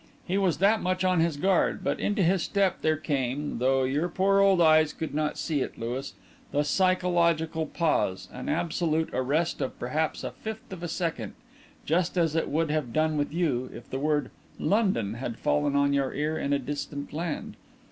[0.25, 4.09] "He was that much on his guard; but into his step there came though your
[4.09, 6.15] poor old eyes could not see it, Louis
[6.51, 11.35] the 'psychological pause,' an absolute arrest of perhaps a fifth of a second;
[11.85, 15.93] just as it would have done with you if the word 'London' had fallen on
[15.93, 17.55] your ear in a distant land.